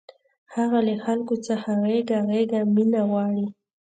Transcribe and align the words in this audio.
هغه 0.55 0.79
له 0.87 0.95
خلکو 1.05 1.33
څخه 1.47 1.69
غېږه 1.83 2.19
غېږه 2.29 2.59
مینه 2.73 3.01
غواړي 3.09 3.47